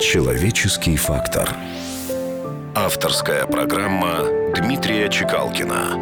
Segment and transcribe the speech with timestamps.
[0.00, 1.54] Человеческий фактор.
[2.74, 4.24] Авторская программа
[4.56, 5.94] Дмитрия Чекалкина.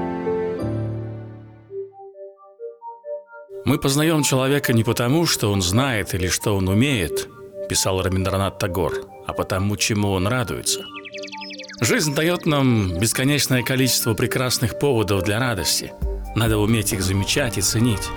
[3.64, 7.28] Мы познаем человека не потому, что он знает или что он умеет,
[7.68, 8.92] писал Раминдранат Тагор,
[9.26, 10.84] а потому, чему он радуется.
[11.80, 15.92] Жизнь дает нам бесконечное количество прекрасных поводов для радости.
[16.36, 18.08] Надо уметь их замечать и ценить.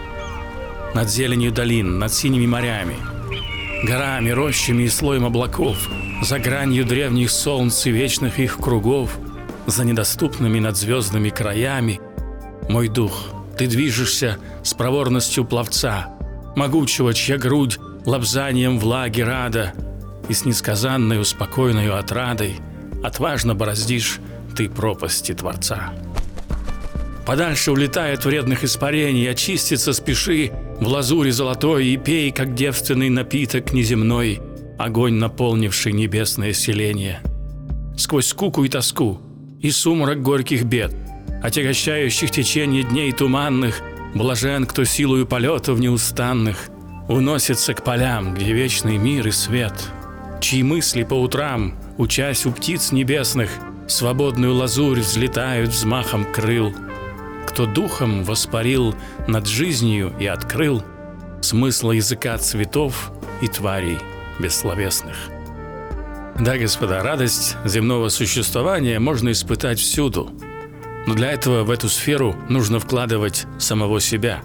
[0.93, 2.97] Над зеленью долин, над синими морями,
[3.83, 5.89] горами, рощами и слоем облаков,
[6.21, 9.17] за гранью древних солнц и вечных их кругов,
[9.65, 11.99] за недоступными надзвездными краями.
[12.69, 16.09] Мой дух, ты движешься с проворностью пловца,
[16.55, 19.73] могучего, чья грудь лобзанием влаги рада,
[20.29, 22.57] и с несказанной спокойною отрадой
[23.03, 24.19] отважно бороздишь
[24.55, 25.93] ты пропасти Творца.
[27.25, 34.41] Подальше улетает вредных испарений, очиститься спеши в лазуре золотой и пей, как девственный напиток неземной,
[34.79, 37.21] огонь, наполнивший небесное селение.
[37.95, 39.21] Сквозь скуку и тоску,
[39.61, 40.91] и сумрак горьких бед,
[41.43, 43.79] отягощающих течение дней туманных,
[44.15, 46.69] блажен, кто силою полетов неустанных
[47.07, 49.73] уносится к полям, где вечный мир и свет,
[50.41, 53.51] чьи мысли по утрам, учась у птиц небесных,
[53.87, 56.73] свободную лазурь взлетают взмахом крыл–
[57.51, 58.95] кто духом воспарил
[59.27, 60.83] над жизнью и открыл
[61.41, 63.97] смысл языка цветов и тварей
[64.39, 65.17] бессловесных.
[66.39, 70.31] Да, господа, радость земного существования можно испытать всюду,
[71.05, 74.41] но для этого в эту сферу нужно вкладывать самого себя.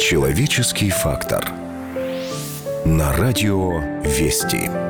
[0.00, 1.46] Человеческий фактор.
[2.86, 4.85] На радио «Вести».